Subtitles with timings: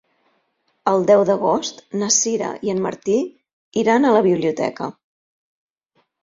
[0.91, 3.19] El deu d'agost na Sira i en Martí
[3.83, 4.89] iran a la biblioteca.